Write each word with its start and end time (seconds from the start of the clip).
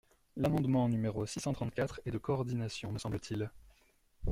L’amendement 0.35 0.89
n° 0.89 1.25
six 1.27 1.39
cent 1.41 1.53
trente-quatre 1.53 2.01
est 2.07 2.11
de 2.11 2.17
coordination, 2.17 2.91
me 2.91 2.97
semble-t-il. 2.97 3.51